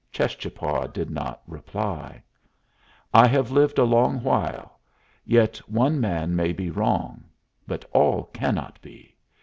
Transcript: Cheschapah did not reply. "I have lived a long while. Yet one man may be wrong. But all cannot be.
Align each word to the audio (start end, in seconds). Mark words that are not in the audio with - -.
Cheschapah 0.11 0.87
did 0.87 1.11
not 1.11 1.43
reply. 1.45 2.23
"I 3.13 3.27
have 3.27 3.51
lived 3.51 3.77
a 3.77 3.83
long 3.83 4.23
while. 4.23 4.79
Yet 5.25 5.57
one 5.69 5.99
man 5.99 6.35
may 6.35 6.53
be 6.53 6.71
wrong. 6.71 7.25
But 7.67 7.85
all 7.93 8.23
cannot 8.33 8.81
be. 8.81 9.15